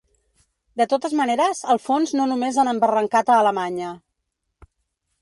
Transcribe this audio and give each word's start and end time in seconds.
De 0.81 0.87
totes 0.93 1.13
maneres, 1.19 1.61
el 1.75 1.81
fons 1.85 2.15
no 2.21 2.27
només 2.33 2.59
han 2.65 2.73
embarrancat 2.75 3.33
a 3.33 3.39
Alemanya. 3.47 3.97